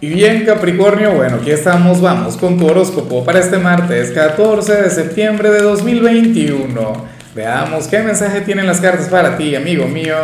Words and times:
Y 0.00 0.10
bien 0.10 0.44
Capricornio, 0.46 1.12
bueno, 1.14 1.38
aquí 1.40 1.50
estamos, 1.50 2.00
vamos 2.00 2.36
con 2.36 2.56
tu 2.56 2.68
horóscopo 2.68 3.24
para 3.24 3.40
este 3.40 3.58
martes 3.58 4.12
14 4.12 4.82
de 4.82 4.90
septiembre 4.90 5.50
de 5.50 5.60
2021. 5.60 6.92
Veamos 7.34 7.88
qué 7.88 7.98
mensaje 7.98 8.42
tienen 8.42 8.68
las 8.68 8.80
cartas 8.80 9.08
para 9.08 9.36
ti, 9.36 9.56
amigo 9.56 9.88
mío. 9.88 10.14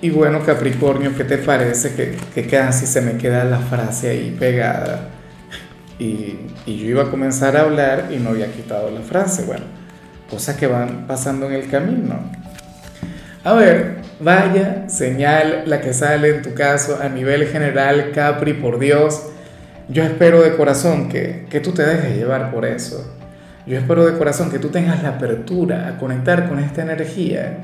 Y 0.00 0.08
bueno 0.08 0.42
Capricornio, 0.46 1.14
¿qué 1.14 1.24
te 1.24 1.36
parece 1.36 1.94
que, 1.94 2.16
que 2.34 2.46
casi 2.46 2.86
se 2.86 3.02
me 3.02 3.18
queda 3.18 3.44
la 3.44 3.58
frase 3.58 4.08
ahí 4.08 4.34
pegada? 4.38 5.10
Y, 5.98 6.38
y 6.64 6.78
yo 6.78 6.86
iba 6.86 7.02
a 7.02 7.10
comenzar 7.10 7.54
a 7.54 7.62
hablar 7.62 8.08
y 8.10 8.16
no 8.16 8.30
había 8.30 8.50
quitado 8.50 8.90
la 8.90 9.02
frase, 9.02 9.44
bueno, 9.44 9.64
cosas 10.30 10.56
que 10.56 10.66
van 10.66 11.06
pasando 11.06 11.48
en 11.48 11.52
el 11.52 11.68
camino. 11.68 12.18
A 13.44 13.52
ver, 13.52 14.07
vaya 14.20 14.88
señal 14.88 15.64
la 15.66 15.80
que 15.80 15.92
sale 15.92 16.30
en 16.30 16.42
tu 16.42 16.54
caso 16.54 16.98
a 17.00 17.08
nivel 17.08 17.46
general, 17.46 18.12
Capri, 18.14 18.54
por 18.54 18.78
Dios. 18.78 19.22
Yo 19.88 20.02
espero 20.02 20.42
de 20.42 20.56
corazón 20.56 21.08
que, 21.08 21.46
que 21.48 21.60
tú 21.60 21.72
te 21.72 21.84
dejes 21.84 22.16
llevar 22.16 22.50
por 22.50 22.64
eso. 22.66 23.14
Yo 23.66 23.78
espero 23.78 24.06
de 24.06 24.16
corazón 24.16 24.50
que 24.50 24.58
tú 24.58 24.68
tengas 24.68 25.02
la 25.02 25.10
apertura 25.10 25.88
a 25.88 25.98
conectar 25.98 26.48
con 26.48 26.58
esta 26.58 26.82
energía. 26.82 27.58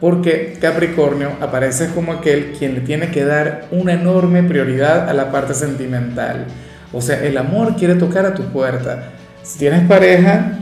Porque 0.00 0.58
Capricornio 0.60 1.30
aparece 1.40 1.88
como 1.94 2.12
aquel 2.12 2.52
quien 2.58 2.74
le 2.74 2.80
tiene 2.80 3.10
que 3.10 3.24
dar 3.24 3.66
una 3.70 3.94
enorme 3.94 4.42
prioridad 4.42 5.08
a 5.08 5.14
la 5.14 5.30
parte 5.30 5.54
sentimental. 5.54 6.46
O 6.92 7.00
sea, 7.00 7.22
el 7.24 7.38
amor 7.38 7.76
quiere 7.76 7.94
tocar 7.94 8.26
a 8.26 8.34
tu 8.34 8.44
puerta. 8.44 9.10
Si 9.42 9.58
tienes 9.58 9.86
pareja, 9.86 10.58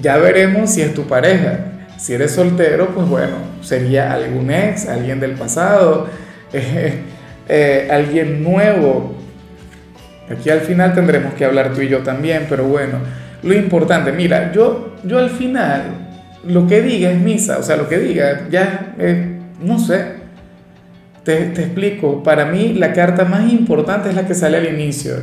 ya 0.00 0.16
veremos 0.18 0.70
si 0.70 0.82
es 0.82 0.94
tu 0.94 1.06
pareja. 1.06 1.71
Si 1.96 2.14
eres 2.14 2.32
soltero, 2.32 2.88
pues 2.94 3.08
bueno, 3.08 3.36
sería 3.60 4.12
algún 4.12 4.50
ex, 4.50 4.88
alguien 4.88 5.20
del 5.20 5.32
pasado, 5.32 6.08
eh, 6.52 7.00
eh, 7.48 7.88
alguien 7.90 8.42
nuevo. 8.42 9.14
Aquí 10.30 10.50
al 10.50 10.60
final 10.60 10.94
tendremos 10.94 11.34
que 11.34 11.44
hablar 11.44 11.72
tú 11.72 11.80
y 11.80 11.88
yo 11.88 11.98
también, 12.02 12.46
pero 12.48 12.64
bueno, 12.64 12.98
lo 13.42 13.54
importante, 13.54 14.12
mira, 14.12 14.52
yo, 14.52 14.96
yo 15.04 15.18
al 15.18 15.30
final, 15.30 15.82
lo 16.46 16.66
que 16.66 16.80
diga 16.80 17.10
es 17.10 17.20
misa, 17.20 17.58
o 17.58 17.62
sea, 17.62 17.76
lo 17.76 17.88
que 17.88 17.98
diga, 17.98 18.48
ya, 18.50 18.94
no 19.60 19.78
sé, 19.78 20.04
te, 21.24 21.36
te 21.46 21.62
explico, 21.62 22.22
para 22.22 22.46
mí 22.46 22.74
la 22.74 22.92
carta 22.92 23.24
más 23.24 23.52
importante 23.52 24.08
es 24.08 24.14
la 24.14 24.26
que 24.26 24.34
sale 24.34 24.58
al 24.58 24.66
inicio. 24.72 25.14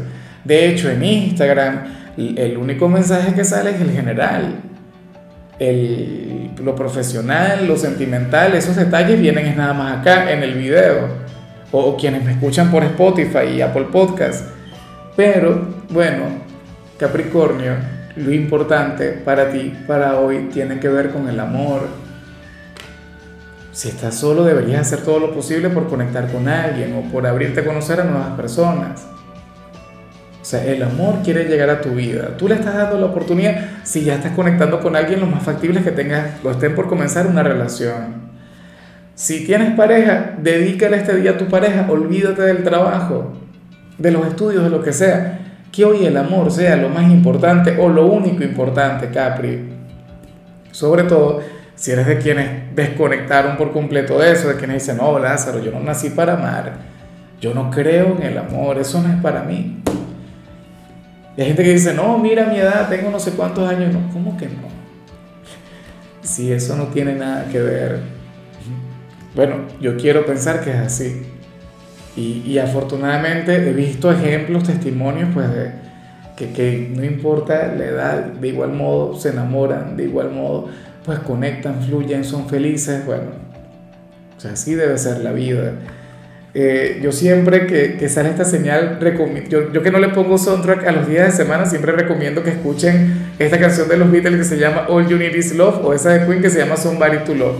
De 0.43 0.67
hecho, 0.67 0.89
en 0.89 1.03
Instagram, 1.03 1.83
el 2.17 2.57
único 2.57 2.87
mensaje 2.87 3.33
que 3.33 3.43
sale 3.43 3.71
es 3.71 3.81
el 3.81 3.91
general 3.91 4.68
el, 5.59 6.51
lo 6.63 6.75
profesional, 6.75 7.67
lo 7.67 7.77
sentimental, 7.77 8.55
esos 8.55 8.75
detalles 8.75 9.19
vienen 9.19 9.45
es 9.45 9.57
nada 9.57 9.73
más 9.73 9.99
acá 9.99 10.31
en 10.31 10.43
el 10.43 10.53
video. 10.55 11.29
O, 11.71 11.95
quienes 11.97 12.23
me 12.23 12.31
escuchan 12.31 12.71
por 12.71 12.83
Spotify 12.83 13.45
y 13.55 13.61
Apple 13.61 13.87
Podcast. 13.91 14.47
Pero 15.15 15.67
bueno, 15.89 16.23
Capricornio, 16.97 17.73
lo 18.15 18.33
importante 18.33 19.09
para 19.09 19.51
ti, 19.51 19.73
para 19.85 20.17
hoy, 20.17 20.49
tiene 20.51 20.79
que 20.79 20.87
ver 20.87 21.11
con 21.11 21.29
el 21.29 21.39
amor. 21.39 21.87
Si 23.71 23.89
estás 23.89 24.15
solo, 24.15 24.43
deberías 24.43 24.81
hacer 24.81 25.05
todo 25.05 25.19
lo 25.19 25.33
posible 25.33 25.69
por 25.69 25.87
conectar 25.87 26.31
con 26.31 26.47
alguien 26.47 26.95
o 26.95 27.11
por 27.11 27.27
abrirte 27.27 27.59
a 27.59 27.65
conocer 27.65 28.01
a 28.01 28.05
nuevas 28.05 28.31
personas. 28.31 29.05
Sea, 30.49 30.65
el 30.65 30.81
amor 30.81 31.19
quiere 31.23 31.43
llegar 31.43 31.69
a 31.69 31.79
tu 31.79 31.91
vida. 31.91 32.35
Tú 32.35 32.47
le 32.47 32.55
estás 32.55 32.73
dando 32.73 32.97
la 32.97 33.05
oportunidad, 33.05 33.67
si 33.83 34.03
ya 34.03 34.15
estás 34.15 34.31
conectando 34.31 34.79
con 34.79 34.95
alguien, 34.95 35.19
lo 35.19 35.27
más 35.27 35.43
factible 35.43 35.77
es 35.77 35.85
que 35.85 35.91
tengas, 35.91 36.43
lo 36.43 36.49
estén 36.49 36.73
por 36.73 36.89
comenzar 36.89 37.27
una 37.27 37.43
relación. 37.43 38.31
Si 39.13 39.45
tienes 39.45 39.75
pareja, 39.75 40.33
dedícale 40.41 40.97
este 40.97 41.17
día 41.17 41.31
a 41.31 41.37
tu 41.37 41.45
pareja, 41.45 41.85
olvídate 41.87 42.41
del 42.41 42.63
trabajo, 42.63 43.33
de 43.99 44.09
los 44.09 44.25
estudios, 44.25 44.63
de 44.63 44.71
lo 44.71 44.81
que 44.81 44.91
sea. 44.91 45.39
Que 45.71 45.85
hoy 45.85 46.07
el 46.07 46.17
amor 46.17 46.49
sea 46.49 46.77
lo 46.77 46.89
más 46.89 47.11
importante 47.11 47.77
o 47.77 47.87
lo 47.87 48.07
único 48.07 48.43
importante, 48.43 49.11
Capri. 49.11 49.69
Sobre 50.71 51.03
todo 51.03 51.43
si 51.75 51.91
eres 51.91 52.07
de 52.07 52.17
quienes 52.17 52.75
desconectaron 52.75 53.55
por 53.55 53.71
completo 53.71 54.17
de 54.17 54.31
eso, 54.31 54.47
de 54.47 54.55
quienes 54.55 54.81
dicen, 54.81 54.97
no, 54.97 55.19
Lázaro, 55.19 55.63
yo 55.63 55.71
no 55.71 55.79
nací 55.79 56.09
para 56.09 56.33
amar, 56.33 56.73
yo 57.39 57.53
no 57.53 57.69
creo 57.69 58.17
en 58.17 58.23
el 58.23 58.37
amor, 58.39 58.79
eso 58.79 58.99
no 58.99 59.09
es 59.09 59.21
para 59.21 59.43
mí. 59.43 59.83
Y 61.39 61.41
hay 61.41 61.47
gente 61.47 61.63
que 61.63 61.71
dice, 61.71 61.93
no, 61.93 62.17
mira 62.17 62.47
mi 62.47 62.57
edad, 62.57 62.89
tengo 62.89 63.09
no 63.09 63.17
sé 63.17 63.31
cuántos 63.31 63.65
años. 63.65 63.93
No, 63.93 64.11
¿cómo 64.11 64.35
que 64.35 64.47
no? 64.47 64.67
Si 66.21 66.51
eso 66.51 66.75
no 66.75 66.87
tiene 66.87 67.15
nada 67.15 67.45
que 67.49 67.61
ver. 67.61 68.01
Bueno, 69.33 69.59
yo 69.79 69.95
quiero 69.95 70.25
pensar 70.25 70.59
que 70.59 70.71
es 70.71 70.75
así. 70.75 71.21
Y, 72.17 72.43
y 72.45 72.59
afortunadamente 72.59 73.55
he 73.55 73.71
visto 73.71 74.11
ejemplos, 74.11 74.65
testimonios, 74.65 75.29
pues, 75.33 75.49
de 75.49 75.71
que, 76.35 76.51
que 76.51 76.91
no 76.93 77.05
importa 77.05 77.73
la 77.73 77.85
edad, 77.85 78.25
de 78.25 78.47
igual 78.49 78.73
modo 78.73 79.17
se 79.17 79.29
enamoran, 79.29 79.95
de 79.95 80.03
igual 80.03 80.31
modo, 80.31 80.67
pues 81.05 81.19
conectan, 81.19 81.81
fluyen, 81.81 82.25
son 82.25 82.49
felices. 82.49 83.05
Bueno, 83.05 83.31
o 84.35 84.41
sea, 84.41 84.51
así 84.51 84.75
debe 84.75 84.97
ser 84.97 85.21
la 85.21 85.31
vida. 85.31 85.71
Eh, 86.53 86.99
yo 87.03 87.11
siempre 87.11 87.67
que, 87.67 87.97
que, 87.97 88.09
sale 88.09 88.29
esta 88.29 88.43
señal, 88.43 88.99
yo, 89.49 89.71
yo 89.71 89.83
que 89.83 89.91
no 89.91 89.99
le 89.99 90.09
pongo 90.09 90.37
soundtrack 90.39 90.87
a 90.87 90.91
los 90.91 91.07
días 91.07 91.27
de 91.27 91.43
semana, 91.43 91.67
siempre 91.67 91.91
recomiendo 91.91 92.43
que 92.43 92.49
escuchen 92.49 93.33
esta 93.37 93.59
canción 93.59 93.87
de 93.87 93.97
los 93.97 94.11
Beatles 94.11 94.37
que 94.37 94.43
se 94.43 94.57
llama 94.57 94.87
All 94.89 95.07
You 95.07 95.17
Need 95.17 95.35
Is 95.35 95.55
Love 95.55 95.85
o 95.85 95.93
esa 95.93 96.09
de 96.09 96.25
Queen 96.25 96.41
que 96.41 96.49
se 96.49 96.57
llama 96.57 96.75
Somebody 96.75 97.19
to 97.19 97.35
Love. 97.35 97.57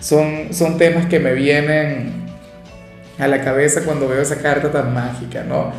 Son, 0.00 0.52
son 0.52 0.78
temas 0.78 1.06
que 1.06 1.20
me 1.20 1.34
vienen 1.34 2.22
a 3.18 3.28
la 3.28 3.42
cabeza 3.42 3.82
cuando 3.84 4.08
veo 4.08 4.22
esa 4.22 4.36
carta 4.36 4.72
tan 4.72 4.94
mágica, 4.94 5.44
¿no? 5.44 5.72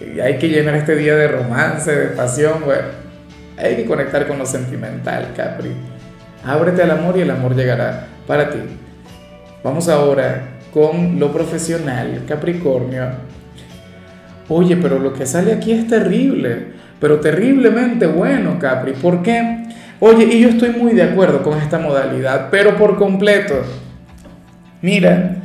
Y 0.00 0.20
hay 0.20 0.38
que 0.38 0.48
llenar 0.48 0.74
este 0.74 0.96
día 0.96 1.16
de 1.16 1.26
romance, 1.28 1.90
de 1.90 2.06
pasión, 2.08 2.62
bueno, 2.66 2.88
hay 3.56 3.76
que 3.76 3.86
conectar 3.86 4.26
con 4.26 4.38
lo 4.38 4.44
sentimental, 4.44 5.32
Capri. 5.34 5.70
Ábrete 6.44 6.82
al 6.82 6.90
amor 6.90 7.16
y 7.16 7.22
el 7.22 7.30
amor 7.30 7.56
llegará 7.56 8.08
para 8.26 8.50
ti. 8.50 8.58
Vamos 9.62 9.88
ahora 9.88 10.53
con 10.74 11.20
lo 11.20 11.32
profesional, 11.32 12.24
Capricornio. 12.26 13.04
Oye, 14.48 14.76
pero 14.76 14.98
lo 14.98 15.12
que 15.12 15.24
sale 15.24 15.52
aquí 15.52 15.70
es 15.70 15.86
terrible, 15.86 16.72
pero 17.00 17.20
terriblemente 17.20 18.06
bueno, 18.06 18.58
Capri. 18.58 18.92
¿Por 18.92 19.22
qué? 19.22 19.68
Oye, 20.00 20.24
y 20.24 20.40
yo 20.40 20.48
estoy 20.48 20.70
muy 20.70 20.92
de 20.92 21.04
acuerdo 21.04 21.44
con 21.44 21.56
esta 21.58 21.78
modalidad, 21.78 22.48
pero 22.50 22.76
por 22.76 22.96
completo. 22.98 23.54
Mira, 24.82 25.36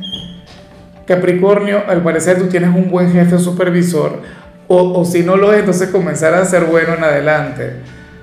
Capricornio, 1.06 1.84
al 1.86 2.02
parecer 2.02 2.36
tú 2.36 2.48
tienes 2.48 2.74
un 2.74 2.90
buen 2.90 3.12
jefe 3.12 3.38
supervisor, 3.38 4.20
o, 4.66 5.00
o 5.00 5.04
si 5.04 5.22
no 5.22 5.36
lo 5.36 5.52
es, 5.52 5.60
entonces 5.60 5.90
comenzar 5.90 6.34
a 6.34 6.44
ser 6.44 6.64
bueno 6.64 6.94
en 6.94 7.04
adelante. 7.04 7.76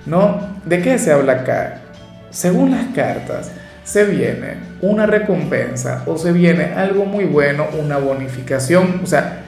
¿No? 0.06 0.42
¿De 0.66 0.82
qué 0.82 1.00
se 1.00 1.14
habla 1.14 1.34
acá? 1.34 1.82
Según 2.30 2.72
las 2.72 2.88
cartas, 2.94 3.52
se 3.88 4.04
viene 4.04 4.56
una 4.82 5.06
recompensa 5.06 6.04
o 6.08 6.18
se 6.18 6.34
viene 6.34 6.74
algo 6.76 7.06
muy 7.06 7.24
bueno, 7.24 7.66
una 7.80 7.98
bonificación, 7.98 9.00
o 9.02 9.08
sea, 9.08 9.44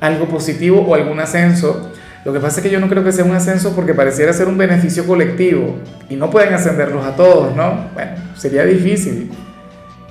algo 0.00 0.26
positivo 0.26 0.80
o 0.80 0.96
algún 0.96 1.20
ascenso. 1.20 1.92
Lo 2.24 2.32
que 2.32 2.40
pasa 2.40 2.56
es 2.58 2.64
que 2.64 2.70
yo 2.70 2.80
no 2.80 2.88
creo 2.88 3.04
que 3.04 3.12
sea 3.12 3.24
un 3.24 3.36
ascenso 3.36 3.72
porque 3.76 3.94
pareciera 3.94 4.32
ser 4.32 4.48
un 4.48 4.58
beneficio 4.58 5.06
colectivo 5.06 5.76
y 6.10 6.16
no 6.16 6.28
pueden 6.28 6.52
ascenderlos 6.52 7.06
a 7.06 7.14
todos, 7.14 7.54
¿no? 7.54 7.88
Bueno, 7.94 8.10
sería 8.36 8.64
difícil. 8.64 9.30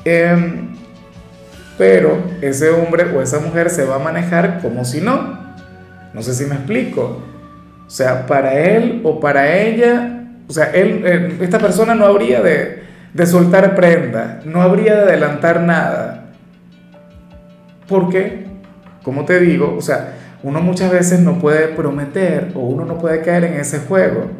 Eh, 0.05 0.69
pero 1.77 2.23
ese 2.39 2.69
hombre 2.69 3.03
o 3.13 3.21
esa 3.21 3.39
mujer 3.39 3.69
se 3.69 3.83
va 3.83 3.95
a 3.95 3.99
manejar 3.99 4.61
como 4.61 4.85
si 4.85 5.01
no. 5.01 5.39
No 6.13 6.23
sé 6.23 6.33
si 6.33 6.45
me 6.45 6.55
explico. 6.55 7.21
O 7.85 7.89
sea, 7.89 8.25
para 8.27 8.57
él 8.57 9.01
o 9.03 9.19
para 9.19 9.57
ella, 9.57 10.23
o 10.47 10.53
sea, 10.53 10.71
él, 10.71 11.37
esta 11.41 11.59
persona 11.59 11.95
no 11.95 12.05
habría 12.05 12.41
de, 12.41 12.83
de 13.13 13.25
soltar 13.25 13.75
prenda, 13.75 14.41
no 14.45 14.61
habría 14.61 14.95
de 14.95 15.01
adelantar 15.03 15.61
nada. 15.61 16.25
Porque, 17.87 18.45
como 19.03 19.25
te 19.25 19.39
digo, 19.39 19.75
o 19.77 19.81
sea, 19.81 20.15
uno 20.41 20.61
muchas 20.61 20.91
veces 20.91 21.19
no 21.19 21.39
puede 21.39 21.67
prometer 21.69 22.51
o 22.55 22.61
uno 22.61 22.85
no 22.85 22.97
puede 22.97 23.21
caer 23.21 23.45
en 23.45 23.53
ese 23.53 23.79
juego. 23.79 24.31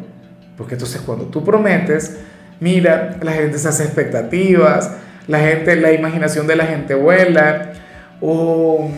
Porque 0.56 0.74
entonces 0.74 1.00
cuando 1.00 1.26
tú 1.26 1.44
prometes, 1.44 2.18
mira, 2.60 3.16
la 3.22 3.32
gente 3.32 3.58
se 3.58 3.68
hace 3.68 3.84
expectativas, 3.84 4.90
la 5.28 5.40
gente, 5.40 5.76
la 5.76 5.92
imaginación 5.92 6.46
de 6.46 6.56
la 6.56 6.66
gente 6.66 6.94
vuela, 6.94 7.72
o, 8.20 8.90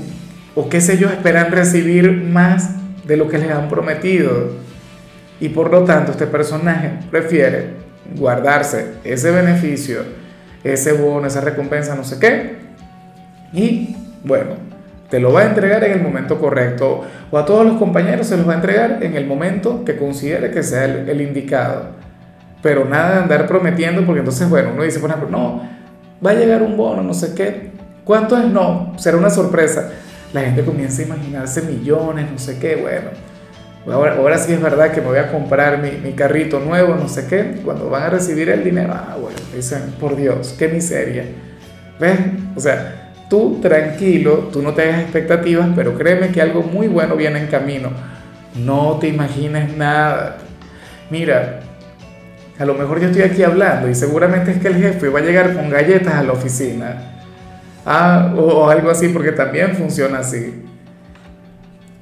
o 0.54 0.68
qué 0.68 0.80
sé 0.80 0.96
yo, 0.98 1.08
esperan 1.08 1.52
recibir 1.52 2.12
más 2.12 2.70
de 3.06 3.16
lo 3.16 3.28
que 3.28 3.38
les 3.38 3.50
han 3.50 3.68
prometido. 3.68 4.52
Y 5.38 5.50
por 5.50 5.70
lo 5.70 5.84
tanto, 5.84 6.12
este 6.12 6.26
personaje 6.26 6.92
prefiere 7.10 7.85
guardarse 8.14 8.94
ese 9.04 9.30
beneficio, 9.30 10.00
ese 10.62 10.92
bono, 10.92 11.26
esa 11.26 11.40
recompensa, 11.40 11.94
no 11.94 12.04
sé 12.04 12.18
qué. 12.18 12.56
Y 13.52 13.96
bueno, 14.24 14.66
te 15.08 15.20
lo 15.20 15.32
va 15.32 15.42
a 15.42 15.46
entregar 15.46 15.84
en 15.84 15.92
el 15.92 16.02
momento 16.02 16.38
correcto. 16.38 17.02
O 17.30 17.38
a 17.38 17.44
todos 17.44 17.64
los 17.64 17.76
compañeros 17.76 18.26
se 18.26 18.36
los 18.36 18.48
va 18.48 18.52
a 18.52 18.56
entregar 18.56 18.98
en 19.02 19.16
el 19.16 19.26
momento 19.26 19.84
que 19.84 19.96
considere 19.96 20.50
que 20.50 20.62
sea 20.62 20.84
el, 20.84 21.20
indicado. 21.20 21.90
Pero 22.62 22.84
nada 22.84 23.12
de 23.12 23.22
andar 23.22 23.46
prometiendo, 23.46 24.04
porque 24.04 24.20
entonces, 24.20 24.48
bueno, 24.48 24.70
uno 24.74 24.82
dice, 24.82 24.98
por 24.98 25.10
ejemplo, 25.10 25.30
no, 25.30 25.62
va 26.24 26.30
a 26.30 26.34
llegar 26.34 26.62
un 26.62 26.76
bono, 26.76 27.02
no 27.02 27.14
sé 27.14 27.34
qué. 27.34 27.70
¿Cuánto 28.04 28.36
es? 28.36 28.46
No, 28.46 28.94
será 28.98 29.16
una 29.16 29.30
sorpresa. 29.30 29.90
la 30.32 30.42
gente 30.42 30.64
comienza 30.64 31.02
a 31.02 31.06
imaginarse 31.06 31.62
millones, 31.62 32.30
no 32.30 32.38
sé 32.38 32.58
qué, 32.58 32.76
bueno. 32.76 33.10
Ahora, 33.90 34.38
sí 34.38 34.52
es 34.52 34.60
verdad 34.60 34.90
que 34.90 35.00
me 35.00 35.08
voy 35.08 35.18
a 35.18 35.30
comprar 35.30 35.78
mi, 35.78 36.12
carrito 36.12 36.58
nuevo, 36.58 36.96
no 36.96 37.08
sé 37.08 37.26
qué. 37.28 37.60
Cuando 37.64 37.88
van 37.88 38.02
a 38.02 38.10
recibir 38.10 38.48
el 38.48 38.64
dinero, 38.64 38.92
ah, 38.92 39.16
bueno, 39.20 39.38
dicen, 39.54 39.94
por 40.00 40.16
Dios, 40.16 40.56
qué 40.58 40.68
miseria. 40.68 41.24
¿Ves? 42.00 42.18
O 42.56 42.60
sea, 42.60 43.12
tú 43.30 43.60
tranquilo, 43.60 44.48
tú 44.52 44.60
no 44.60 44.74
te 44.74 44.82
hagas 44.82 45.02
expectativas, 45.02 45.68
pero 45.76 45.96
créeme 45.96 46.30
que 46.30 46.42
algo 46.42 46.62
muy 46.62 46.88
bueno 46.88 47.16
viene 47.16 47.38
en 47.38 47.46
camino. 47.46 47.90
No 48.56 48.98
te 49.00 49.08
imagines 49.08 49.76
nada. 49.76 50.38
Mira, 51.10 51.60
a 52.58 52.64
lo 52.64 52.74
mejor 52.74 53.00
yo 53.00 53.08
estoy 53.08 53.22
aquí 53.22 53.42
hablando 53.42 53.88
y 53.88 53.94
seguramente 53.94 54.50
es 54.50 54.58
que 54.58 54.68
el 54.68 54.76
jefe 54.76 55.08
va 55.08 55.20
a 55.20 55.22
llegar 55.22 55.54
con 55.54 55.70
galletas 55.70 56.14
a 56.14 56.22
la 56.22 56.32
oficina. 56.32 57.12
Ah, 57.84 58.34
o, 58.36 58.68
algo 58.68 58.90
así, 58.90 59.08
porque 59.10 59.30
también 59.30 59.76
funciona 59.76 60.18
así. 60.18 60.64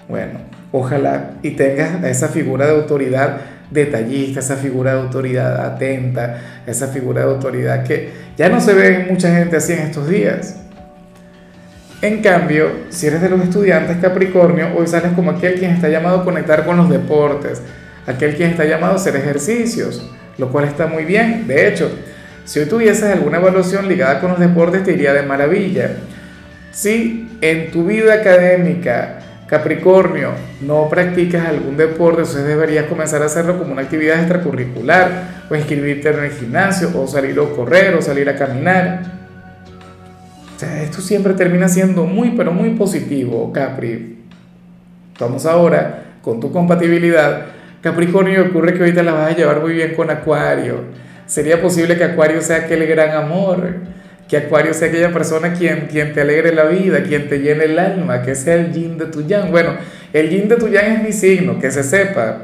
Bueno, 0.09 0.39
ojalá 0.77 1.35
y 1.41 1.53
tengas 1.53 2.03
esa 2.03 2.27
figura 2.27 2.67
de 2.67 2.73
autoridad 2.73 3.37
detallista, 3.71 4.41
esa 4.41 4.57
figura 4.57 4.95
de 4.95 5.03
autoridad 5.03 5.65
atenta, 5.65 6.41
esa 6.67 6.89
figura 6.89 7.25
de 7.25 7.31
autoridad 7.31 7.85
que 7.85 8.11
ya 8.37 8.49
no 8.49 8.61
se 8.61 8.75
ve 8.75 9.07
mucha 9.09 9.33
gente 9.33 9.57
así 9.57 9.73
en 9.73 9.79
estos 9.79 10.09
días. 10.09 10.57
En 12.03 12.21
cambio, 12.23 12.71
si 12.91 13.07
eres 13.07 13.23
de 13.23 13.31
los 13.31 13.41
estudiantes 13.41 13.99
Capricornio, 13.99 14.77
hoy 14.77 14.89
sales 14.89 15.13
como 15.15 15.31
aquel 15.31 15.55
quien 15.55 15.71
está 15.71 15.89
llamado 15.89 16.19
a 16.21 16.25
conectar 16.25 16.67
con 16.67 16.77
los 16.77 16.91
deportes, 16.91 17.63
aquel 18.05 18.35
quien 18.35 18.51
está 18.51 18.65
llamado 18.65 18.95
a 18.95 18.97
hacer 18.97 19.15
ejercicios, 19.15 20.11
lo 20.39 20.51
cual 20.51 20.65
está 20.65 20.89
muy 20.89 21.05
bien. 21.05 21.47
De 21.47 21.69
hecho, 21.69 21.89
si 22.45 22.59
hoy 22.59 22.67
tuvieses 22.67 23.05
alguna 23.05 23.39
evaluación 23.39 23.89
ligada 23.89 24.19
con 24.19 24.33
los 24.33 24.41
deportes, 24.41 24.83
te 24.83 24.93
iría 24.93 25.15
de 25.15 25.23
maravilla. 25.23 25.93
Si 26.73 27.39
en 27.41 27.71
tu 27.71 27.87
vida 27.87 28.15
académica, 28.15 29.21
Capricornio, 29.59 30.31
no 30.63 30.89
practicas 30.89 31.47
algún 31.47 31.77
deporte, 31.77 32.23
entonces 32.23 32.45
deberías 32.45 32.87
comenzar 32.87 33.23
a 33.23 33.27
hacerlo 33.27 33.59
como 33.59 33.73
una 33.73 33.83
actividad 33.83 34.19
extracurricular, 34.19 35.45
o 35.49 35.55
inscribirte 35.55 36.11
en 36.11 36.25
el 36.25 36.31
gimnasio, 36.33 36.91
o 36.95 37.07
salir 37.07 37.39
a 37.39 37.55
correr, 37.55 37.95
o 37.95 38.03
salir 38.03 38.29
a 38.29 38.35
caminar. 38.35 39.03
Esto 40.83 41.01
siempre 41.01 41.35
termina 41.35 41.69
siendo 41.69 42.05
muy, 42.05 42.31
pero 42.31 42.53
muy 42.53 42.71
positivo, 42.71 43.53
Capri. 43.53 44.19
Vamos 45.21 45.47
ahora 45.47 46.03
con 46.21 46.41
tu 46.41 46.51
compatibilidad 46.51 47.47
Capricornio, 47.81 48.47
ocurre 48.47 48.73
que 48.73 48.81
ahorita 48.81 49.03
la 49.03 49.13
vas 49.13 49.33
a 49.33 49.37
llevar 49.37 49.61
muy 49.61 49.75
bien 49.75 49.95
con 49.95 50.11
Acuario. 50.11 50.85
Sería 51.27 51.61
posible 51.61 51.99
que 51.99 52.05
Acuario 52.05 52.41
sea 52.41 52.65
aquel 52.65 52.87
gran 52.87 53.11
amor, 53.15 53.75
que 54.35 54.47
Acuario 54.47 54.75
sea 54.75 54.89
aquella 54.89 55.13
persona 55.13 55.53
quien, 55.53 55.87
quien 55.87 56.13
te 56.13 56.23
alegre 56.23 56.53
la 56.53 56.65
vida, 56.65 57.05
quien 57.05 57.29
te 57.29 57.39
llene 57.39 57.67
el 57.67 57.79
alma, 57.79 58.23
que 58.23 58.35
sea 58.35 58.57
el 58.57 58.73
yin 58.73 58.99
de 58.99 59.07
tu 59.07 59.25
yang. 59.25 59.53
Bueno, 59.53 59.77
el 60.13 60.29
yin 60.29 60.49
de 60.49 60.57
tu 60.57 60.67
yang 60.67 60.87
es 60.87 61.03
mi 61.05 61.13
signo, 61.13 61.61
que 61.61 61.71
se 61.71 61.85
sepa. 61.85 62.39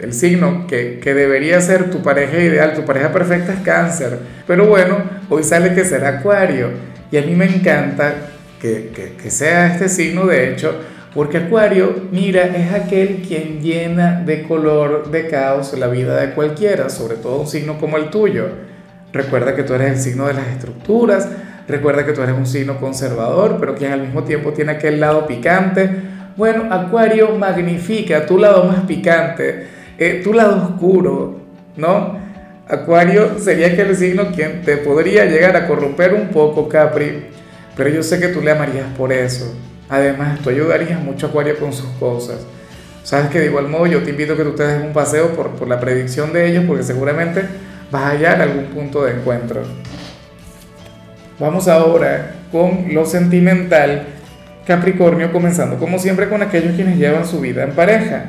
El 0.00 0.12
signo 0.12 0.66
que, 0.66 0.98
que 1.00 1.14
debería 1.14 1.60
ser 1.60 1.88
tu 1.88 2.02
pareja 2.02 2.36
ideal, 2.36 2.74
tu 2.74 2.84
pareja 2.84 3.12
perfecta 3.12 3.52
es 3.52 3.60
cáncer. 3.60 4.18
Pero 4.44 4.66
bueno, 4.66 5.04
hoy 5.28 5.44
sale 5.44 5.72
que 5.72 5.84
será 5.84 6.18
Acuario. 6.18 6.70
Y 7.12 7.16
a 7.16 7.22
mí 7.22 7.36
me 7.36 7.44
encanta 7.44 8.12
que, 8.60 8.90
que, 8.92 9.12
que 9.22 9.30
sea 9.30 9.72
este 9.72 9.88
signo, 9.88 10.26
de 10.26 10.50
hecho, 10.50 10.80
porque 11.14 11.38
Acuario, 11.38 12.08
mira, 12.10 12.42
es 12.46 12.72
aquel 12.72 13.22
quien 13.26 13.60
llena 13.60 14.20
de 14.20 14.42
color, 14.42 15.12
de 15.12 15.28
caos 15.28 15.78
la 15.78 15.86
vida 15.86 16.20
de 16.20 16.32
cualquiera, 16.32 16.88
sobre 16.88 17.14
todo 17.16 17.42
un 17.42 17.46
signo 17.46 17.78
como 17.78 17.98
el 17.98 18.10
tuyo. 18.10 18.69
Recuerda 19.12 19.56
que 19.56 19.64
tú 19.64 19.74
eres 19.74 19.92
el 19.92 19.98
signo 19.98 20.26
de 20.26 20.34
las 20.34 20.46
estructuras, 20.48 21.28
recuerda 21.66 22.06
que 22.06 22.12
tú 22.12 22.22
eres 22.22 22.36
un 22.36 22.46
signo 22.46 22.78
conservador, 22.78 23.56
pero 23.58 23.74
quien 23.74 23.92
al 23.92 24.02
mismo 24.02 24.22
tiempo 24.22 24.52
tiene 24.52 24.72
aquel 24.72 25.00
lado 25.00 25.26
picante. 25.26 25.90
Bueno, 26.36 26.72
Acuario 26.72 27.36
magnifica 27.36 28.24
tu 28.24 28.38
lado 28.38 28.64
más 28.64 28.80
picante, 28.84 29.66
eh, 29.98 30.20
tu 30.22 30.32
lado 30.32 30.62
oscuro, 30.64 31.40
¿no? 31.76 32.18
Acuario 32.68 33.38
sería 33.40 33.66
aquel 33.66 33.96
signo 33.96 34.30
quien 34.32 34.62
te 34.62 34.76
podría 34.76 35.24
llegar 35.24 35.56
a 35.56 35.66
corromper 35.66 36.14
un 36.14 36.28
poco, 36.28 36.68
Capri, 36.68 37.26
pero 37.76 37.90
yo 37.90 38.02
sé 38.02 38.20
que 38.20 38.28
tú 38.28 38.40
le 38.40 38.52
amarías 38.52 38.86
por 38.96 39.12
eso. 39.12 39.52
Además, 39.88 40.38
tú 40.40 40.50
ayudarías 40.50 41.00
mucho 41.00 41.26
a 41.26 41.28
Acuario 41.30 41.58
con 41.58 41.72
sus 41.72 41.88
cosas. 41.98 42.46
Sabes 43.02 43.30
que 43.30 43.40
de 43.40 43.46
igual 43.46 43.66
modo 43.66 43.86
yo 43.86 44.02
te 44.04 44.10
invito 44.10 44.34
a 44.34 44.36
que 44.36 44.44
tú 44.44 44.52
te 44.52 44.62
des 44.62 44.84
un 44.84 44.92
paseo 44.92 45.30
por, 45.30 45.50
por 45.50 45.66
la 45.66 45.80
predicción 45.80 46.32
de 46.32 46.48
ellos 46.48 46.64
porque 46.68 46.84
seguramente 46.84 47.42
vas 47.90 48.02
a 48.02 48.10
hallar 48.10 48.40
algún 48.40 48.64
punto 48.66 49.04
de 49.04 49.12
encuentro. 49.12 49.62
Vamos 51.38 51.68
ahora 51.68 52.34
con 52.52 52.92
lo 52.92 53.04
sentimental. 53.06 54.06
Capricornio 54.66 55.32
comenzando 55.32 55.78
como 55.78 55.98
siempre 55.98 56.28
con 56.28 56.42
aquellos 56.42 56.74
quienes 56.76 56.98
llevan 56.98 57.26
su 57.26 57.40
vida 57.40 57.64
en 57.64 57.72
pareja. 57.72 58.26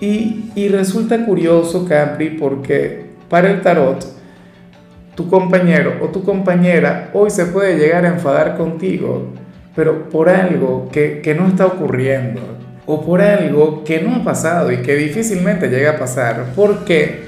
Y, 0.00 0.68
resulta 0.68 1.24
curioso, 1.24 1.86
Capri, 1.86 2.30
porque 2.30 3.06
para 3.28 3.50
el 3.50 3.60
tarot 3.60 4.04
tu 5.14 5.28
compañero 5.28 5.98
o 6.02 6.08
tu 6.08 6.24
compañera 6.24 7.10
hoy 7.12 7.30
se 7.30 7.46
puede 7.46 7.78
llegar 7.78 8.04
a 8.04 8.08
enfadar 8.08 8.56
contigo, 8.56 9.28
pero 9.76 10.08
por 10.08 10.28
algo 10.28 10.88
que 10.90 11.36
no 11.38 11.46
está 11.46 11.66
ocurriendo 11.66 12.61
o 12.86 13.04
por 13.04 13.20
algo 13.20 13.84
que 13.84 14.00
no 14.00 14.16
ha 14.16 14.24
pasado 14.24 14.72
y 14.72 14.78
que 14.78 14.94
difícilmente 14.94 15.68
llega 15.68 15.92
a 15.92 15.98
pasar. 15.98 16.52
¿Por 16.54 16.84
qué? 16.84 17.26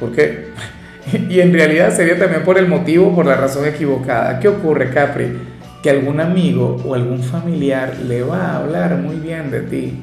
Porque, 0.00 0.48
y 1.28 1.40
en 1.40 1.52
realidad 1.52 1.94
sería 1.94 2.18
también 2.18 2.42
por 2.44 2.58
el 2.58 2.68
motivo, 2.68 3.14
por 3.14 3.26
la 3.26 3.36
razón 3.36 3.66
equivocada. 3.66 4.40
¿Qué 4.40 4.48
ocurre, 4.48 4.90
Capri? 4.90 5.38
Que 5.82 5.90
algún 5.90 6.20
amigo 6.20 6.76
o 6.84 6.94
algún 6.94 7.22
familiar 7.22 7.96
le 8.06 8.22
va 8.22 8.52
a 8.52 8.56
hablar 8.56 8.96
muy 8.96 9.16
bien 9.16 9.50
de 9.50 9.60
ti 9.60 10.02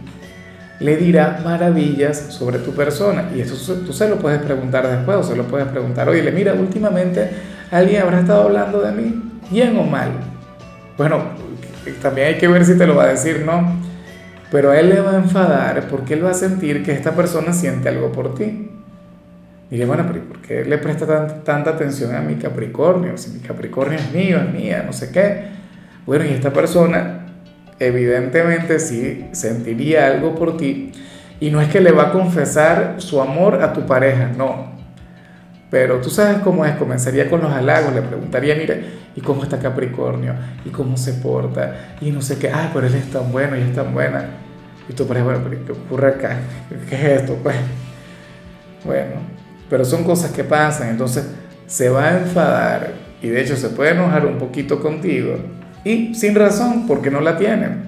le 0.80 0.98
dirá 0.98 1.40
maravillas 1.44 2.18
sobre 2.30 2.60
tu 2.60 2.74
persona. 2.74 3.30
Y 3.36 3.42
eso 3.42 3.56
tú 3.86 3.94
se 3.94 4.10
lo 4.10 4.18
puedes 4.18 4.42
preguntar 4.42 4.88
después 4.88 5.18
o 5.18 5.24
se 5.24 5.36
lo 5.36 5.44
puedes 5.44 5.68
preguntar, 5.68 6.10
oye, 6.10 6.30
mira, 6.32 6.54
últimamente 6.54 7.30
alguien 7.72 8.02
habrá 8.02 8.20
estado 8.20 8.44
hablando 8.44 8.82
de 8.82 8.92
mí, 8.92 9.22
bien 9.50 9.78
o 9.78 9.84
mal. 9.84 10.12
Bueno, 10.98 11.24
también 12.02 12.28
hay 12.28 12.38
que 12.38 12.48
ver 12.48 12.66
si 12.66 12.78
te 12.78 12.86
lo 12.86 12.96
va 12.96 13.06
a 13.06 13.08
decir, 13.08 13.44
¿no? 13.46 13.85
Pero 14.56 14.72
él 14.72 14.88
le 14.88 15.02
va 15.02 15.12
a 15.12 15.16
enfadar 15.18 15.86
porque 15.90 16.14
él 16.14 16.24
va 16.24 16.32
a 16.32 16.34
sentir 16.34 16.82
que 16.82 16.94
esta 16.94 17.12
persona 17.12 17.52
siente 17.52 17.90
algo 17.90 18.14
por 18.14 18.36
ti. 18.36 18.72
Y 19.70 19.84
bueno, 19.84 20.06
pero 20.08 20.24
¿por 20.24 20.40
qué 20.40 20.64
le 20.64 20.78
presta 20.78 21.06
tanta, 21.06 21.44
tanta 21.44 21.72
atención 21.72 22.16
a 22.16 22.22
mi 22.22 22.36
Capricornio? 22.36 23.18
Si 23.18 23.32
mi 23.32 23.40
Capricornio 23.40 24.00
es 24.00 24.14
mío, 24.14 24.40
es 24.40 24.54
mía, 24.54 24.84
no 24.86 24.94
sé 24.94 25.12
qué. 25.12 25.48
Bueno, 26.06 26.24
y 26.24 26.30
esta 26.30 26.54
persona 26.54 27.34
evidentemente 27.80 28.80
sí 28.80 29.28
sentiría 29.34 30.08
algo 30.08 30.36
por 30.36 30.56
ti 30.56 30.94
y 31.42 31.52
no 31.52 31.60
es 31.60 31.68
que 31.68 31.82
le 31.82 31.92
va 31.92 32.04
a 32.04 32.12
confesar 32.14 32.96
su 33.00 33.20
amor 33.20 33.62
a 33.62 33.74
tu 33.74 33.86
pareja, 33.86 34.32
no. 34.38 34.72
Pero 35.70 36.00
tú 36.00 36.10
sabes 36.10 36.38
cómo 36.38 36.66
es, 36.66 36.78
comenzaría 36.78 37.30
con 37.30 37.42
los 37.42 37.52
halagos, 37.52 37.94
le 37.94 38.02
preguntaría, 38.04 38.56
mire, 38.56 38.86
¿y 39.18 39.20
cómo 39.20 39.44
está 39.44 39.60
Capricornio? 39.60 40.34
¿Y 40.64 40.70
cómo 40.70 40.96
se 40.96 41.12
porta? 41.16 41.98
Y 42.00 42.12
no 42.12 42.22
sé 42.22 42.40
qué, 42.40 42.50
ay, 42.50 42.70
pero 42.74 42.88
él 42.88 42.96
es 42.96 43.12
tan 43.12 43.30
bueno 43.34 43.58
y 43.58 43.60
es 43.60 43.74
tan 43.74 43.94
buena. 43.94 44.45
Y 44.88 44.94
tú 44.94 45.08
pareja, 45.08 45.26
bueno, 45.26 45.42
¿qué 45.66 45.72
ocurre 45.72 46.10
acá? 46.10 46.38
¿Qué 46.90 46.96
es 46.96 47.22
esto? 47.22 47.38
Pues, 47.42 47.56
bueno, 48.84 49.14
pero 49.70 49.84
son 49.84 50.04
cosas 50.04 50.32
que 50.32 50.44
pasan, 50.44 50.90
entonces 50.90 51.26
se 51.66 51.90
va 51.90 52.10
a 52.10 52.18
enfadar 52.20 52.94
y 53.22 53.30
de 53.30 53.42
hecho 53.42 53.56
se 53.56 53.70
puede 53.70 53.92
enojar 53.92 54.26
un 54.26 54.38
poquito 54.38 54.80
contigo 54.80 55.38
y 55.84 56.14
sin 56.16 56.36
razón, 56.36 56.88
porque 56.88 57.10
no 57.10 57.22
la 57.22 57.38
tienen. 57.38 57.86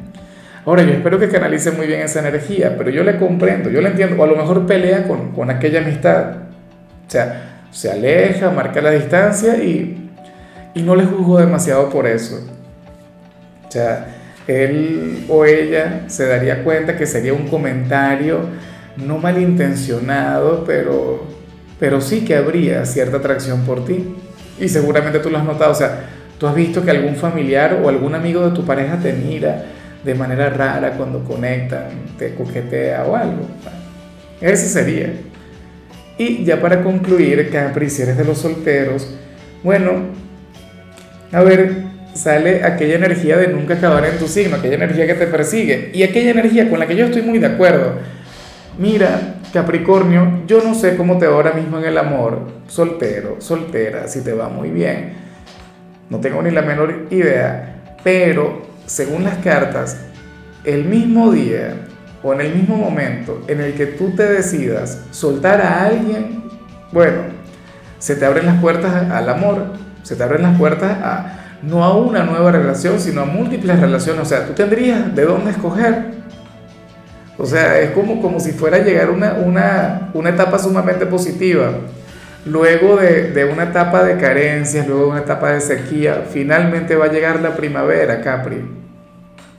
Ahora, 0.66 0.84
yo 0.84 0.92
espero 0.92 1.18
que 1.18 1.30
canalice 1.30 1.72
muy 1.72 1.88
bien 1.88 2.02
esa 2.02 2.20
energía, 2.20 2.76
pero 2.78 2.90
yo 2.90 3.04
le 3.04 3.18
comprendo, 3.18 3.70
yo 3.70 3.82
le 3.82 3.90
entiendo, 3.90 4.22
o 4.22 4.24
a 4.24 4.28
lo 4.28 4.36
mejor 4.36 4.66
pelea 4.66 5.08
con, 5.08 5.32
con 5.32 5.50
aquella 5.50 5.80
amistad. 5.80 6.32
O 7.08 7.10
sea, 7.10 7.64
se 7.72 7.90
aleja, 7.90 8.52
marca 8.52 8.82
la 8.82 8.92
distancia 8.92 9.56
y, 9.64 10.12
y 10.74 10.82
no 10.82 10.96
le 10.96 11.06
juzgo 11.06 11.40
demasiado 11.40 11.90
por 11.90 12.06
eso. 12.06 12.46
O 13.68 13.72
sea, 13.72 14.17
él 14.48 15.26
o 15.30 15.46
ella 15.46 16.04
se 16.08 16.26
daría 16.26 16.64
cuenta 16.64 16.98
que 16.98 17.06
sería 17.06 17.34
un 17.34 17.48
comentario 17.48 18.40
no 18.98 19.18
malintencionado, 19.18 20.64
pero, 20.66 21.26
pero 21.80 22.02
sí 22.02 22.26
que 22.26 22.36
habría 22.36 22.86
cierta 22.86 23.18
atracción 23.18 23.62
por 23.62 23.86
ti. 23.86 24.16
Y 24.60 24.70
seguramente 24.70 25.20
tú 25.20 25.30
lo 25.30 25.38
has 25.38 25.46
notado, 25.46 25.72
o 25.72 25.76
sea, 25.76 26.08
¿Tú 26.38 26.46
has 26.46 26.54
visto 26.54 26.84
que 26.84 26.92
algún 26.92 27.16
familiar 27.16 27.80
o 27.84 27.90
algún 27.90 28.14
amigo 28.14 28.48
de 28.48 28.56
tu 28.56 28.64
pareja 28.64 28.98
te 28.98 29.12
mira 29.12 29.66
de 30.04 30.14
manera 30.14 30.50
rara 30.50 30.92
cuando 30.92 31.24
conectan, 31.24 31.88
te 32.18 32.36
coquetea 32.36 33.06
o 33.06 33.16
algo? 33.16 33.48
Ese 34.40 34.68
sería. 34.68 35.14
Y 36.18 36.44
ya 36.44 36.62
para 36.62 36.84
concluir, 36.84 37.50
Capri, 37.50 37.90
si 37.90 38.04
eres 38.04 38.18
de 38.18 38.24
los 38.24 38.38
solteros, 38.38 39.16
bueno, 39.64 39.94
a 41.32 41.42
ver, 41.42 41.86
sale 42.18 42.64
aquella 42.64 42.96
energía 42.96 43.38
de 43.38 43.48
nunca 43.48 43.76
acabar 43.76 44.06
en 44.06 44.18
tu 44.18 44.28
signo, 44.28 44.58
aquella 44.58 44.76
energía 44.76 45.08
que 45.08 45.14
te 45.14 45.28
persigue. 45.28 45.92
Y 45.94 46.04
aquella 46.04 46.32
energía 46.32 46.70
con 46.70 46.80
la 46.80 46.88
que 46.88 46.96
yo 46.96 47.06
estoy 47.06 47.22
muy 47.22 47.40
de 47.40 47.48
acuerdo. 47.48 47.94
Mira, 48.78 49.36
Capricornio, 49.54 50.44
yo 50.46 50.62
no 50.64 50.76
sé 50.76 50.98
cómo 50.98 51.18
te 51.18 51.28
va 51.28 51.36
ahora 51.36 51.54
mismo 51.54 51.80
en 51.80 51.86
el 51.86 51.98
amor, 51.98 52.42
soltero, 52.68 53.38
soltera, 53.40 54.08
si 54.08 54.22
te 54.22 54.34
va 54.34 54.50
muy 54.50 54.70
bien. 54.70 55.14
No 56.10 56.20
tengo 56.20 56.42
ni 56.42 56.52
la 56.52 56.62
menor 56.62 57.08
idea, 57.10 57.82
pero 58.04 58.64
según 58.86 59.24
las 59.24 59.38
cartas, 59.38 59.98
el 60.64 60.86
mismo 60.86 61.32
día 61.32 61.76
o 62.24 62.34
en 62.34 62.42
el 62.42 62.54
mismo 62.54 62.78
momento 62.78 63.44
en 63.48 63.62
el 63.62 63.74
que 63.74 63.86
tú 63.86 64.16
te 64.16 64.24
decidas 64.24 65.02
soltar 65.12 65.62
a 65.62 65.86
alguien, 65.86 66.44
bueno, 66.92 67.22
se 68.00 68.16
te 68.16 68.26
abren 68.26 68.46
las 68.46 68.60
puertas 68.62 69.12
al 69.12 69.30
amor, 69.30 69.74
se 70.04 70.16
te 70.16 70.24
abren 70.24 70.44
las 70.44 70.58
puertas 70.58 70.92
a 71.02 71.37
no 71.62 71.84
a 71.84 71.96
una 71.98 72.24
nueva 72.24 72.52
relación, 72.52 73.00
sino 73.00 73.22
a 73.22 73.26
múltiples 73.26 73.80
relaciones. 73.80 74.22
O 74.22 74.26
sea, 74.26 74.46
tú 74.46 74.54
tendrías 74.54 75.16
de 75.16 75.26
dónde 75.26 75.52
escoger. 75.52 76.18
O 77.38 77.46
sea, 77.46 77.80
es 77.80 77.92
como, 77.92 78.22
como 78.22 78.40
si 78.40 78.52
fuera 78.52 78.78
a 78.78 78.82
llegar 78.82 79.10
una, 79.10 79.34
una, 79.34 80.10
una 80.14 80.30
etapa 80.30 80.58
sumamente 80.60 81.06
positiva. 81.06 81.72
Luego 82.46 82.96
de, 82.96 83.32
de, 83.32 83.46
una 83.46 83.64
etapa 83.64 84.04
de 84.04 84.18
carencias, 84.18 84.88
luego 84.88 85.04
de 85.04 85.10
una 85.12 85.20
etapa 85.20 85.52
de 85.52 85.62
sequía, 85.62 86.24
finalmente 86.30 86.96
va 86.96 87.06
a 87.06 87.12
llegar 87.12 87.42
la 87.42 87.56
primavera, 87.56 88.22
Capri. 88.22 88.64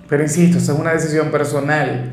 Pero 0.08 0.22
insisto, 0.22 0.58
esa 0.58 0.72
es 0.72 0.78
una 0.78 0.92
decisión 0.92 1.30
personal. 1.30 2.10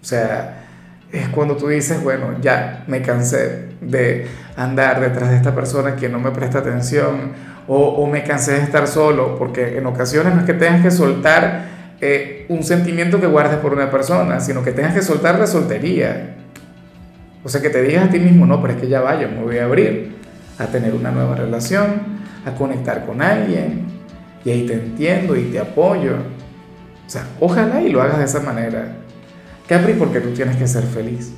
O 0.00 0.04
sea, 0.04 0.64
es 1.12 1.28
cuando 1.28 1.56
tú 1.56 1.68
dices, 1.68 2.02
bueno, 2.02 2.36
ya 2.40 2.84
me 2.86 3.02
cansé 3.02 3.70
de 3.80 4.26
andar 4.56 5.00
detrás 5.00 5.30
de 5.30 5.36
esta 5.36 5.54
persona 5.54 5.96
que 5.96 6.08
no 6.08 6.18
me 6.18 6.30
presta 6.30 6.58
atención 6.58 7.32
o, 7.72 8.04
me 8.08 8.24
cansé 8.24 8.54
de 8.54 8.62
estar 8.62 8.88
solo, 8.88 9.36
porque 9.38 9.78
en 9.78 9.86
ocasiones 9.86 10.34
no 10.34 10.40
es 10.40 10.46
que 10.46 10.54
tengas 10.54 10.82
que 10.82 10.90
soltar 10.90 11.66
eh, 12.00 12.44
un 12.48 12.64
sentimiento 12.64 13.20
que 13.20 13.28
guardes 13.28 13.58
por 13.58 13.72
una 13.72 13.88
persona, 13.92 14.40
sino 14.40 14.64
que 14.64 14.72
tengas 14.72 14.92
que 14.92 15.02
soltar 15.02 15.38
la 15.38 15.46
soltería. 15.46 16.34
O 17.44 17.48
sea, 17.48 17.62
que 17.62 17.70
te 17.70 17.80
digas 17.82 18.08
a 18.08 18.10
ti 18.10 18.18
mismo, 18.18 18.44
no, 18.44 18.60
pero 18.60 18.74
es 18.74 18.80
que 18.80 18.88
ya 18.88 19.00
vaya, 19.00 19.28
me 19.28 19.44
voy 19.44 19.58
a 19.58 19.66
abrir 19.66 20.16
a 20.58 20.66
tener 20.66 20.94
una 20.94 21.12
nueva 21.12 21.36
relación, 21.36 22.02
a 22.44 22.56
conectar 22.56 23.06
con 23.06 23.22
alguien, 23.22 23.84
y 24.44 24.50
ahí 24.50 24.66
te 24.66 24.74
entiendo 24.74 25.36
y 25.36 25.44
te 25.44 25.60
apoyo. 25.60 26.16
O 27.06 27.10
sea, 27.10 27.24
ojalá 27.38 27.80
y 27.82 27.90
lo 27.90 28.02
hagas 28.02 28.18
de 28.18 28.24
esa 28.24 28.40
manera. 28.40 28.96
Capri, 29.68 29.92
porque 29.92 30.18
tú 30.18 30.30
tienes 30.30 30.56
que 30.56 30.66
ser 30.66 30.82
feliz, 30.82 31.32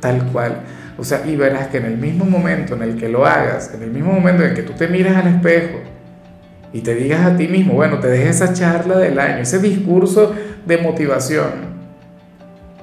tal 0.00 0.26
cual. 0.32 0.62
O 0.98 1.04
sea, 1.04 1.22
y 1.26 1.36
verás 1.36 1.68
que 1.68 1.78
en 1.78 1.86
el 1.86 1.96
mismo 1.96 2.24
momento 2.24 2.74
en 2.74 2.82
el 2.82 2.96
que 2.96 3.08
lo 3.08 3.26
hagas, 3.26 3.72
en 3.74 3.82
el 3.82 3.90
mismo 3.90 4.12
momento 4.12 4.42
en 4.42 4.50
el 4.50 4.54
que 4.54 4.62
tú 4.62 4.72
te 4.74 4.88
mires 4.88 5.16
al 5.16 5.26
espejo 5.26 5.78
y 6.72 6.80
te 6.80 6.94
digas 6.94 7.26
a 7.26 7.36
ti 7.36 7.48
mismo, 7.48 7.74
bueno, 7.74 7.98
te 7.98 8.08
dejes 8.08 8.40
esa 8.40 8.52
charla 8.52 8.98
del 8.98 9.18
año, 9.18 9.38
ese 9.38 9.58
discurso 9.58 10.34
de 10.66 10.78
motivación, 10.78 11.72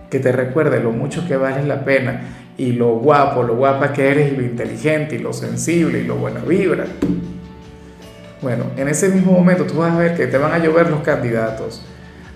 que 0.10 0.20
te 0.20 0.32
recuerde 0.32 0.80
lo 0.80 0.92
mucho 0.92 1.28
que 1.28 1.38
vale 1.38 1.66
la 1.66 1.86
pena 1.86 2.22
y 2.58 2.74
lo 2.74 2.98
guapo, 2.98 3.44
lo 3.44 3.56
guapa 3.56 3.94
que 3.94 4.10
eres 4.10 4.34
y 4.34 4.36
lo 4.36 4.42
inteligente 4.44 5.16
y 5.16 5.20
lo 5.20 5.34
sensible 5.34 6.00
y 6.00 6.04
lo 6.04 6.16
buena 6.16 6.42
vibra. 6.42 6.86
Bueno, 8.42 8.66
en 8.78 8.88
ese 8.88 9.10
mismo 9.10 9.32
momento 9.32 9.66
tú 9.66 9.76
vas 9.76 9.94
a 9.94 9.98
ver 9.98 10.16
que 10.16 10.28
te 10.28 10.38
van 10.38 10.54
a 10.54 10.60
llover 10.60 10.90
los 10.90 11.02
candidatos. 11.02 11.84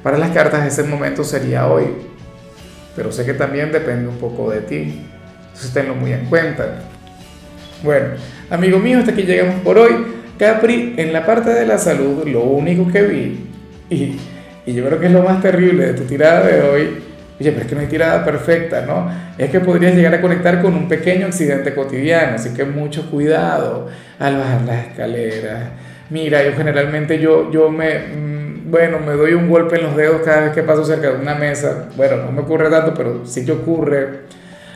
Para 0.02 0.18
las 0.18 0.32
cartas 0.32 0.66
ese 0.66 0.84
momento 0.84 1.24
sería 1.24 1.68
hoy, 1.68 1.86
pero 2.96 3.12
sé 3.12 3.26
que 3.26 3.34
también 3.34 3.72
depende 3.72 4.10
un 4.10 4.18
poco 4.18 4.50
de 4.52 4.62
ti. 4.62 5.06
Entonces 5.54 5.72
tenlo 5.72 5.94
muy 5.94 6.12
en 6.12 6.26
cuenta. 6.26 6.80
Bueno, 7.84 8.08
amigo 8.50 8.80
mío, 8.80 9.00
hasta 9.00 9.12
aquí 9.12 9.22
llegamos 9.22 9.62
por 9.62 9.78
hoy. 9.78 9.92
Capri, 10.40 10.96
en 10.98 11.14
la 11.14 11.26
parte 11.26 11.52
de 11.52 11.66
la 11.66 11.78
salud, 11.78 12.28
lo 12.28 12.42
único 12.42 12.92
que 12.92 13.04
vi, 13.04 13.48
y, 13.90 14.20
y 14.66 14.74
yo 14.74 14.84
creo 14.86 15.00
que 15.00 15.06
es 15.06 15.12
lo 15.12 15.22
más 15.22 15.42
terrible 15.42 15.86
de 15.88 15.94
tu 15.94 16.04
tirada 16.06 16.46
de 16.48 16.62
hoy, 16.62 16.82
oye, 17.40 17.52
pero 17.52 17.62
es 17.62 17.68
que 17.68 17.76
no 17.76 17.82
hay 17.82 17.88
tirada 17.88 18.26
perfecta, 18.26 18.82
¿no? 18.82 19.12
Es 19.38 19.52
que 19.52 19.60
podrías 19.60 19.94
llegar 19.96 20.16
a 20.16 20.22
conectar 20.22 20.60
con 20.62 20.74
un 20.74 20.88
pequeño 20.88 21.28
accidente 21.28 21.76
cotidiano, 21.76 22.36
así 22.36 22.52
que 22.54 22.66
mucho 22.66 23.12
cuidado 23.12 23.90
al 24.18 24.38
bajar 24.38 24.62
las 24.62 24.88
escaleras. 24.88 25.70
Mira, 26.10 26.44
yo 26.44 26.54
generalmente 26.58 27.20
yo, 27.20 27.52
yo 27.52 27.70
me, 27.70 28.00
mm, 28.00 28.72
bueno, 28.72 29.00
me 29.00 29.14
doy 29.14 29.34
un 29.34 29.48
golpe 29.50 29.76
en 29.76 29.84
los 29.84 29.96
dedos 29.96 30.24
cada 30.24 30.46
vez 30.46 30.52
que 30.54 30.64
paso 30.64 30.84
cerca 30.84 31.12
de 31.12 31.22
una 31.22 31.36
mesa. 31.36 31.90
Bueno, 31.96 32.18
no 32.18 32.32
me 32.32 32.42
ocurre 32.42 32.70
tanto, 32.72 32.94
pero 32.96 33.26
sí 33.26 33.46
que 33.46 33.52
ocurre 33.52 34.22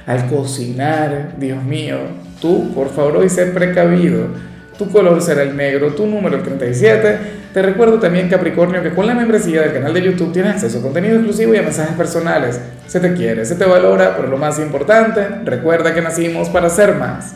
al 0.08 0.28
cocinar, 0.28 1.36
Dios 1.38 1.64
mío. 1.64 1.98
Tú, 2.42 2.74
por 2.74 2.90
favor, 2.90 3.18
hoy 3.18 3.30
sé 3.30 3.46
precavido 3.48 4.30
tu 4.78 4.90
color 4.92 5.22
será 5.22 5.42
el 5.42 5.58
negro, 5.58 5.94
tu 5.94 6.06
número 6.06 6.38
el 6.38 6.44
37. 6.44 7.18
Te 7.54 7.62
recuerdo 7.62 8.00
también, 8.00 8.30
Capricornio, 8.30 8.84
que 8.84 8.92
con 8.92 9.08
la 9.08 9.16
membresía 9.16 9.62
del 9.62 9.74
canal 9.74 9.94
de 9.94 10.04
YouTube 10.04 10.32
tienes 10.32 10.54
acceso 10.54 10.80
a 10.80 10.82
contenido 10.82 11.16
exclusivo 11.16 11.54
y 11.54 11.58
a 11.58 11.64
mensajes 11.64 11.96
personales. 11.96 12.62
Se 12.86 13.00
te 13.00 13.14
quiere, 13.14 13.44
se 13.46 13.56
te 13.56 13.66
valora, 13.66 14.16
pero 14.16 14.28
lo 14.28 14.38
más 14.38 14.60
importante, 14.60 15.28
recuerda 15.44 15.94
que 15.94 16.02
nacimos 16.02 16.50
para 16.50 16.70
ser 16.70 16.96
más. 16.96 17.34